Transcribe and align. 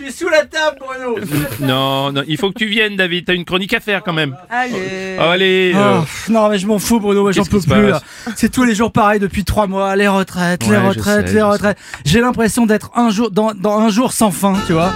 Je 0.00 0.04
suis 0.06 0.12
sous 0.24 0.28
la 0.30 0.44
table, 0.46 0.78
Bruno. 0.80 1.18
Non, 1.60 2.10
non, 2.12 2.22
il 2.26 2.36
faut 2.38 2.50
que 2.50 2.58
tu 2.58 2.66
viennes, 2.66 2.96
David. 2.96 3.26
T'as 3.26 3.34
une 3.34 3.44
chronique 3.44 3.74
à 3.74 3.80
faire 3.80 4.02
quand 4.02 4.12
même. 4.14 4.34
Allez. 4.48 5.16
Allez. 5.18 5.72
euh, 5.74 5.98
Oh, 5.98 6.00
pff, 6.02 6.28
non 6.30 6.48
mais 6.48 6.58
je 6.58 6.66
m'en 6.66 6.78
fous 6.78 7.00
Bruno, 7.00 7.22
moi 7.22 7.32
j'en 7.32 7.42
Qu'est-ce 7.42 7.50
peux 7.50 7.58
qui 7.58 7.68
se 7.68 7.74
plus. 7.74 7.90
passe. 7.90 8.02
C'est 8.36 8.50
tous 8.50 8.64
les 8.64 8.74
jours 8.74 8.92
pareil 8.92 9.20
depuis 9.20 9.44
trois 9.44 9.66
mois, 9.66 9.94
les 9.96 10.08
retraites, 10.08 10.62
les 10.64 10.70
Ouais, 10.70 10.76
je 10.82 10.88
retraites, 10.88 11.28
sais, 11.28 11.34
les 11.34 11.42
retraites. 11.42 11.76
J'ai 12.04 12.20
l'impression 12.20 12.64
d'être 12.66 12.90
un 12.94 13.10
jour 13.10 13.30
dans, 13.30 13.52
dans 13.54 13.78
un 13.78 13.90
jour 13.90 14.12
sans 14.12 14.30
fin, 14.30 14.54
tu 14.66 14.72
vois. 14.72 14.90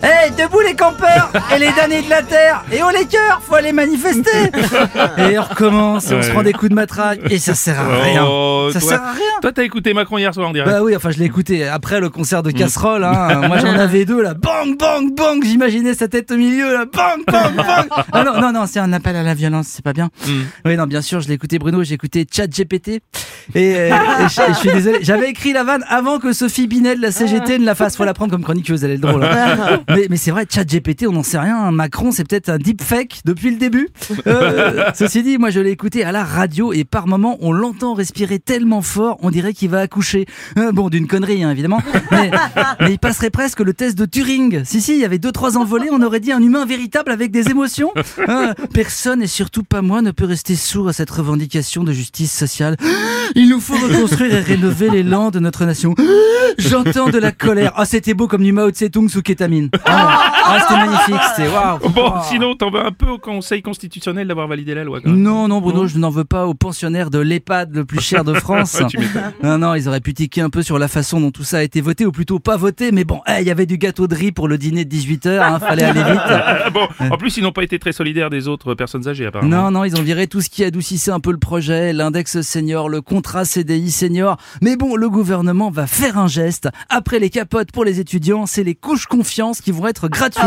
Hey, 0.00 0.30
debout 0.30 0.60
les 0.60 0.74
campeurs 0.74 1.30
et 1.54 1.58
les 1.58 1.72
damnés 1.72 2.02
de 2.02 2.08
la 2.10 2.22
terre 2.22 2.64
et 2.72 2.78
oh 2.84 2.88
les 2.96 3.04
cœurs, 3.06 3.40
faut 3.44 3.56
aller 3.56 3.72
manifester. 3.72 4.30
et 5.18 5.38
on 5.38 5.42
recommence, 5.42 6.10
et 6.10 6.14
on 6.14 6.22
se 6.22 6.30
prend 6.30 6.42
des 6.44 6.52
coups 6.52 6.70
de 6.70 6.74
matraque 6.76 7.18
et 7.30 7.38
ça 7.38 7.54
sert 7.54 7.80
à 7.80 8.02
rien. 8.02 8.24
oh, 8.28 8.70
ça 8.72 8.78
toi, 8.78 8.88
sert 8.90 9.02
à 9.02 9.12
rien. 9.12 9.22
Toi, 9.42 9.52
t'as 9.52 9.64
écouté 9.64 9.94
Macron 9.94 10.18
hier 10.18 10.32
soir, 10.32 10.48
on 10.48 10.52
dirait. 10.52 10.66
Bah 10.70 10.82
oui, 10.82 10.94
enfin 10.94 11.10
je 11.10 11.18
l'ai 11.18 11.24
écouté 11.24 11.66
après 11.66 11.98
le 12.00 12.10
concert 12.10 12.38
Mm. 12.40 12.42
de 12.42 12.50
casserole. 12.52 13.02
Hein. 13.04 13.40
Moi 13.48 13.58
j'en 13.58 13.74
avais 13.76 14.04
deux 14.04 14.22
là, 14.22 14.34
bang 14.34 14.76
bang 14.78 15.12
bang. 15.16 15.42
J'imaginais 15.42 15.94
sa 15.94 16.06
tête 16.06 16.30
au 16.30 16.36
milieu 16.36 16.72
là, 16.72 16.84
bang 16.84 17.18
bang 17.26 17.56
bang. 17.56 17.88
Ah 18.12 18.22
non 18.22 18.40
non 18.40 18.52
non, 18.52 18.66
c'est 18.66 18.78
un 18.78 18.92
appel 18.92 19.16
à 19.16 19.22
la 19.24 19.34
violence, 19.34 19.66
c'est 19.68 19.84
pas 19.84 19.92
bien. 19.92 20.10
Mm. 20.26 20.30
Oui 20.66 20.76
non, 20.76 20.86
bien 20.86 21.02
sûr, 21.02 21.20
je 21.20 21.26
l'ai 21.28 21.34
écouté 21.34 21.58
Bruno, 21.58 21.82
j'ai 21.82 21.94
écouté 21.94 22.24
Chat 22.30 22.46
GPT 22.46 22.88
et, 22.88 23.00
euh, 23.56 23.88
et 23.88 23.92
je, 24.28 24.40
et 24.42 24.52
je 24.54 24.58
suis 24.58 24.70
désolé, 24.70 24.98
j'avais 25.02 25.30
écrit 25.30 25.52
la 25.52 25.64
vanne 25.64 25.84
avant 25.88 26.18
que 26.18 26.32
Sophie 26.32 26.66
Binet 26.68 26.94
de 26.96 27.02
la 27.02 27.10
CGT 27.10 27.58
ne 27.58 27.64
la 27.64 27.74
fasse. 27.74 27.96
Faut 27.96 28.04
la 28.04 28.14
prendre 28.14 28.30
comme 28.30 28.44
chroniqueuse, 28.44 28.84
elle 28.84 28.92
est 28.92 28.98
drôle. 28.98 29.24
hein. 29.24 29.80
Mais, 29.94 30.06
mais 30.10 30.16
c'est 30.16 30.30
vrai, 30.30 30.46
Chat 30.48 30.64
GPT, 30.64 31.06
on 31.08 31.12
n'en 31.12 31.22
sait 31.22 31.38
rien. 31.38 31.56
hein. 31.56 31.72
Macron, 31.72 32.12
c'est 32.12 32.24
peut-être 32.28 32.48
un 32.50 32.58
deepfake 32.58 33.20
depuis 33.24 33.50
le 33.50 33.56
début. 33.56 33.88
Euh, 34.26 34.84
ceci 34.94 35.22
dit, 35.22 35.38
moi 35.38 35.50
je 35.50 35.60
l'ai 35.60 35.70
écouté 35.70 36.04
à 36.04 36.12
la 36.12 36.24
radio 36.24 36.72
et 36.72 36.84
par 36.84 37.06
moment 37.06 37.38
on 37.40 37.52
l'entend 37.52 37.94
respirer 37.94 38.38
tellement 38.38 38.82
fort, 38.82 39.16
on 39.22 39.30
dirait 39.30 39.54
qu'il 39.54 39.70
va 39.70 39.80
accoucher. 39.80 40.26
Euh, 40.58 40.72
bon, 40.72 40.90
d'une 40.90 41.06
connerie 41.06 41.42
hein, 41.42 41.50
évidemment, 41.50 41.80
mais, 42.10 42.30
mais 42.80 42.92
il 42.92 42.98
passerait 42.98 43.30
presque 43.30 43.60
le 43.60 43.72
test 43.72 43.96
de 43.98 44.04
Turing. 44.04 44.62
Si 44.64 44.80
si, 44.80 44.92
il 44.92 45.00
y 45.00 45.04
avait 45.04 45.18
deux 45.18 45.32
trois 45.32 45.56
envolées, 45.56 45.88
on 45.90 46.02
aurait 46.02 46.20
dit 46.20 46.32
un 46.32 46.42
humain 46.42 46.66
véritable 46.66 47.10
avec 47.10 47.30
des 47.30 47.48
émotions. 47.50 47.92
Euh, 48.28 48.52
personne 48.74 49.22
et 49.22 49.26
surtout 49.26 49.62
pas 49.62 49.80
moi 49.82 50.02
ne 50.02 50.10
peut 50.10 50.26
rester 50.26 50.54
sourd 50.54 50.88
à 50.88 50.92
cette 50.92 51.10
revendication 51.10 51.82
de 51.84 51.92
justice 51.92 52.32
sociale. 52.32 52.76
Il 53.34 53.48
nous 53.48 53.60
faut 53.60 53.74
reconstruire 53.74 54.34
et 54.34 54.40
rénover 54.40 54.90
les 54.90 55.02
lands 55.02 55.30
de 55.30 55.38
notre 55.38 55.64
nation. 55.64 55.94
J'entends 56.58 57.08
de 57.08 57.18
la 57.18 57.32
colère. 57.32 57.72
Ah, 57.76 57.84
c'était 57.84 58.14
beau 58.14 58.26
comme 58.26 58.42
du 58.42 58.52
Mao 58.52 58.70
Tse-tung 58.70 59.08
sous 59.08 59.22
kétamine. 59.22 59.70
Ah, 59.84 60.32
ah, 60.44 60.58
c'était 60.60 60.80
magnifique, 60.86 61.20
c'était 61.36 61.48
waouh. 61.48 61.78
Bon, 61.90 62.12
Ah. 62.14 62.22
sinon, 62.28 62.54
t'en 62.54 62.70
veux 62.70 62.84
un 62.84 62.92
peu 62.92 63.06
au 63.08 63.18
Conseil 63.18 63.62
constitutionnel 63.62 64.26
d'avoir 64.28 64.48
validé 64.48 64.74
la 64.74 64.84
loi 64.84 65.00
quand 65.00 65.10
même. 65.10 65.20
Non, 65.22 65.48
non, 65.48 65.60
Bruno, 65.60 65.86
je 65.86 65.98
n'en 65.98 66.10
veux 66.10 66.24
pas 66.24 66.46
aux 66.46 66.54
pensionnaires 66.54 67.10
de 67.10 67.18
l'EHPAD 67.18 67.74
le 67.74 67.84
plus 67.84 68.00
cher 68.00 68.24
de 68.24 68.32
France. 68.38 68.80
Tu. 68.88 68.98
Non, 69.42 69.58
non, 69.58 69.74
ils 69.74 69.88
auraient 69.88 70.00
pu 70.00 70.14
tiquer 70.14 70.40
un 70.40 70.50
peu 70.50 70.62
sur 70.62 70.78
la 70.78 70.88
façon 70.88 71.20
dont 71.20 71.30
tout 71.30 71.44
ça 71.44 71.58
a 71.58 71.62
été 71.62 71.80
voté, 71.80 72.06
ou 72.06 72.12
plutôt 72.12 72.38
pas 72.38 72.56
voté, 72.56 72.92
mais 72.92 73.04
bon, 73.04 73.20
eh, 73.28 73.40
il 73.40 73.46
y 73.46 73.50
avait 73.50 73.66
du 73.66 73.78
gâteau 73.78 74.06
de 74.06 74.14
riz 74.14 74.32
pour 74.32 74.48
le 74.48 74.58
dîner 74.58 74.84
de 74.84 74.90
18h, 74.94 75.40
hein, 75.40 75.58
fallait 75.60 75.84
aller 75.84 76.02
vite. 76.02 76.18
Bon, 76.72 76.86
en 77.10 77.16
plus, 77.16 77.36
ils 77.38 77.42
n'ont 77.42 77.52
pas 77.52 77.62
été 77.62 77.78
très 77.78 77.92
solidaires 77.92 78.28
des 78.30 78.46
autres 78.48 78.74
personnes 78.74 79.08
âgées, 79.08 79.26
apparemment. 79.26 79.48
Non, 79.64 79.70
non, 79.70 79.84
ils 79.84 79.96
ont 79.96 80.02
viré 80.02 80.26
tout 80.26 80.40
ce 80.40 80.50
qui 80.50 80.64
adoucissait 80.64 81.10
un 81.10 81.20
peu 81.20 81.30
le 81.30 81.38
projet, 81.38 81.92
l'index 81.92 82.40
senior, 82.42 82.88
le 82.88 83.00
contrat 83.18 83.44
CDI 83.44 83.90
senior. 83.90 84.36
Mais 84.62 84.76
bon, 84.76 84.94
le 84.94 85.10
gouvernement 85.10 85.72
va 85.72 85.88
faire 85.88 86.18
un 86.18 86.28
geste. 86.28 86.68
Après 86.88 87.18
les 87.18 87.30
capotes 87.30 87.72
pour 87.72 87.84
les 87.84 87.98
étudiants, 87.98 88.46
c'est 88.46 88.62
les 88.62 88.76
couches 88.76 89.06
confiance 89.06 89.60
qui 89.60 89.72
vont 89.72 89.88
être 89.88 90.06
gratuites. 90.08 90.44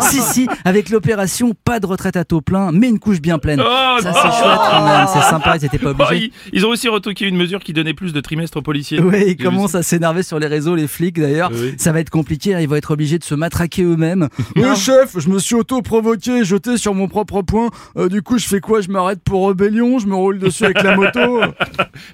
Si, 0.00 0.20
si, 0.20 0.48
avec 0.64 0.90
l'opération 0.90 1.52
pas 1.64 1.78
de 1.78 1.86
retraite 1.86 2.16
à 2.16 2.24
taux 2.24 2.40
plein, 2.40 2.72
mais 2.72 2.88
une 2.88 2.98
couche 2.98 3.20
bien 3.20 3.38
pleine. 3.38 3.60
Oh, 3.64 3.98
Ça, 4.02 4.12
c'est 4.12 4.42
chouette 4.42 4.58
quand 4.72 4.84
même, 4.88 5.06
c'est 5.06 5.30
sympa, 5.30 5.56
ils 5.56 5.64
étaient 5.66 5.78
pas 5.78 5.92
Oh, 5.96 6.02
obligés. 6.02 6.32
ils, 6.52 6.58
ils 6.58 6.66
ont 6.66 6.70
aussi 6.70 6.88
retoqué 6.88 7.26
une 7.28 7.36
mesure 7.36 7.60
qui 7.60 7.72
donnait 7.72 7.94
plus 7.94 8.12
de 8.12 8.20
trimestres 8.20 8.56
aux 8.56 8.62
policiers. 8.62 8.98
Oui, 9.00 9.22
ils 9.28 9.36
commencent 9.36 9.76
à 9.76 9.84
s'énerver 9.84 10.24
sur 10.24 10.40
les 10.40 10.48
réseaux, 10.48 10.74
les 10.74 10.88
flics 10.88 11.20
d'ailleurs. 11.20 11.50
Oui. 11.54 11.74
Ça 11.78 11.92
va 11.92 12.00
être 12.00 12.10
compliqué, 12.10 12.56
hein, 12.56 12.60
ils 12.60 12.68
vont 12.68 12.74
être 12.74 12.90
obligés 12.90 13.20
de 13.20 13.24
se 13.24 13.36
matraquer 13.36 13.84
eux-mêmes. 13.84 14.28
Le 14.56 14.74
chef, 14.74 15.16
je 15.16 15.28
me 15.28 15.38
suis 15.38 15.54
auto-provoqué, 15.54 16.44
jeté 16.44 16.76
sur 16.76 16.92
mon 16.92 17.06
propre 17.06 17.42
point. 17.42 17.68
Euh, 17.96 18.08
du 18.08 18.20
coup, 18.22 18.36
je 18.36 18.48
fais 18.48 18.58
quoi? 18.60 18.80
Je 18.80 18.88
m'arrête 18.88 19.20
pour 19.22 19.46
rébellion, 19.46 20.00
je 20.00 20.08
me 20.08 20.14
roule 20.16 20.40
dessus 20.40 20.64
avec 20.64 20.82
la 20.82 20.96
moto? 20.96 21.20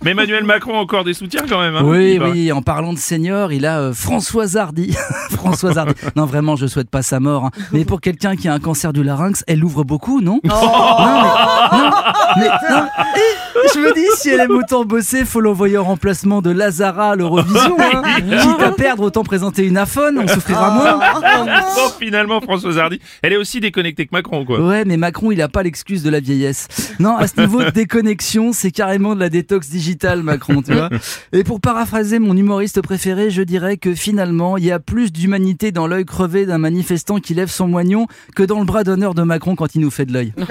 Mais 0.04 0.10
Emmanuel 0.12 0.44
Macron 0.44 0.74
a 0.76 0.80
encore 0.82 1.04
des 1.04 1.14
soutiens 1.14 1.42
quand 1.48 1.60
même. 1.60 1.76
hein, 1.76 1.82
oui, 1.84 2.19
oui, 2.22 2.52
en 2.52 2.62
parlant 2.62 2.92
de 2.92 2.98
senior, 2.98 3.52
il 3.52 3.66
a 3.66 3.78
euh, 3.80 3.92
Françoise 3.92 4.56
Hardy. 4.56 4.94
Françoise 5.30 5.78
Hardy. 5.78 5.94
Non, 6.16 6.24
vraiment, 6.26 6.56
je 6.56 6.66
souhaite 6.66 6.91
pas 6.91 7.02
sa 7.02 7.20
mort. 7.20 7.47
hein. 7.47 7.50
Mais 7.72 7.84
pour 7.84 8.00
quelqu'un 8.00 8.36
qui 8.36 8.48
a 8.48 8.52
un 8.54 8.58
cancer 8.60 8.92
du 8.92 9.02
larynx, 9.02 9.44
elle 9.47 9.64
ouvre 9.64 9.84
beaucoup, 9.84 10.20
non? 10.20 10.41
Non, 10.44 10.50
mais, 10.50 11.78
non, 11.78 11.91
mais, 12.36 12.48
non. 12.70 12.86
Et 13.16 13.69
je 13.74 13.78
me 13.80 13.94
dis, 13.94 14.06
si 14.16 14.28
elle 14.30 14.41
aime 14.41 14.50
autant 14.52 14.84
bosser, 14.84 15.24
faut 15.24 15.41
l'envoyer 15.41 15.78
en 15.78 15.84
remplacement 15.84 16.42
de 16.42 16.50
Lazara 16.50 17.12
à 17.12 17.16
l'Eurovision. 17.16 17.76
Hein. 17.80 18.03
Quitte 18.41 18.62
à 18.62 18.70
perdre, 18.72 19.03
autant 19.04 19.22
présenter 19.24 19.64
une 19.66 19.76
aphone, 19.78 20.18
on 20.22 20.28
souffrira 20.28 20.70
moins. 20.70 21.00
Bon, 21.76 21.91
finalement, 21.98 22.41
Françoise 22.41 22.78
Hardy, 22.78 23.00
elle 23.22 23.32
est 23.32 23.36
aussi 23.36 23.60
déconnectée 23.60 24.04
que 24.06 24.10
Macron, 24.12 24.44
quoi. 24.44 24.60
Ouais, 24.60 24.84
mais 24.84 24.97
Macron, 24.97 25.30
il 25.32 25.41
a 25.42 25.48
pas 25.48 25.62
l'excuse 25.62 26.03
de 26.03 26.10
la 26.10 26.20
vieillesse. 26.20 26.68
Non, 26.98 27.16
à 27.16 27.26
ce 27.26 27.41
niveau 27.41 27.62
de 27.62 27.70
déconnexion, 27.70 28.53
c'est 28.53 28.70
carrément 28.70 29.14
de 29.14 29.20
la 29.20 29.28
détox 29.28 29.68
digitale, 29.76 30.22
Macron, 30.22 30.62
tu 30.62 30.72
vois. 30.72 30.88
Et 31.32 31.44
pour 31.44 31.60
paraphraser 31.60 32.19
mon 32.19 32.34
humoriste 32.37 32.81
préféré, 32.81 33.31
je 33.31 33.42
dirais 33.42 33.76
que 33.76 33.94
finalement, 33.94 34.56
il 34.56 34.64
y 34.64 34.72
a 34.72 34.78
plus 34.78 35.12
d'humanité 35.12 35.70
dans 35.70 35.87
l'œil 35.87 36.06
crevé 36.06 36.47
d'un 36.47 36.59
manifestant 36.59 37.19
qui 37.19 37.34
lève 37.34 37.50
son 37.50 37.69
moignon 37.69 38.06
que 38.34 38.42
dans 38.42 38.59
le 38.59 38.65
bras 38.65 38.84
d'honneur 38.84 39.15
de 39.15 39.22
Macron 39.22 39.54
quand 39.54 39.75
il 39.75 39.82
nous 39.82 39.91
fait 39.91 40.06
de 40.06 40.12
l'œil. 40.15 40.32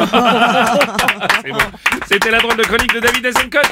C'était 2.07 2.31
la 2.31 2.39
drôle 2.39 2.57
de 2.57 2.63
chronique 2.63 2.93
de 2.93 2.99
David 2.99 3.25
Azencote. 3.25 3.71